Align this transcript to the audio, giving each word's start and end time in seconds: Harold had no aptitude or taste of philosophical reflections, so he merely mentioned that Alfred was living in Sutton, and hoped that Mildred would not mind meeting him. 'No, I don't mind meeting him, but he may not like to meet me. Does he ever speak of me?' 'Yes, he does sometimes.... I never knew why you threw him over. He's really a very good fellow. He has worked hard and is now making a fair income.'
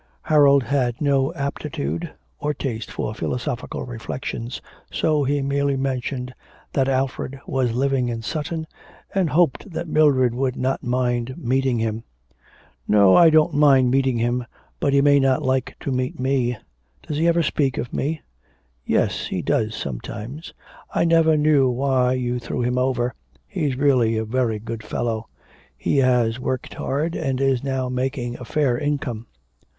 Harold 0.23 0.63
had 0.63 0.99
no 0.99 1.31
aptitude 1.35 2.11
or 2.39 2.55
taste 2.55 2.91
of 2.97 3.17
philosophical 3.19 3.83
reflections, 3.85 4.59
so 4.91 5.23
he 5.23 5.43
merely 5.43 5.77
mentioned 5.77 6.33
that 6.73 6.87
Alfred 6.87 7.39
was 7.45 7.73
living 7.75 8.09
in 8.09 8.23
Sutton, 8.23 8.65
and 9.13 9.29
hoped 9.29 9.69
that 9.71 9.87
Mildred 9.87 10.33
would 10.33 10.55
not 10.55 10.81
mind 10.81 11.35
meeting 11.37 11.77
him. 11.77 12.03
'No, 12.87 13.15
I 13.15 13.29
don't 13.29 13.53
mind 13.53 13.91
meeting 13.91 14.17
him, 14.17 14.47
but 14.79 14.91
he 14.91 15.01
may 15.01 15.19
not 15.19 15.43
like 15.43 15.75
to 15.81 15.91
meet 15.91 16.19
me. 16.19 16.57
Does 17.03 17.17
he 17.17 17.27
ever 17.27 17.43
speak 17.43 17.77
of 17.77 17.93
me?' 17.93 18.21
'Yes, 18.83 19.27
he 19.27 19.43
does 19.43 19.75
sometimes.... 19.75 20.51
I 20.95 21.05
never 21.05 21.37
knew 21.37 21.69
why 21.69 22.13
you 22.13 22.39
threw 22.39 22.63
him 22.63 22.79
over. 22.79 23.13
He's 23.45 23.75
really 23.75 24.17
a 24.17 24.25
very 24.25 24.57
good 24.57 24.81
fellow. 24.81 25.27
He 25.77 25.99
has 25.99 26.39
worked 26.39 26.73
hard 26.73 27.13
and 27.15 27.39
is 27.39 27.63
now 27.63 27.87
making 27.87 28.39
a 28.39 28.45
fair 28.45 28.75
income.' 28.79 29.27